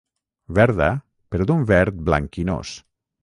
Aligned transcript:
Verda 0.59 0.87
però 1.35 1.47
d'un 1.51 1.61
verd 1.73 2.01
blanquinós. 2.09 2.73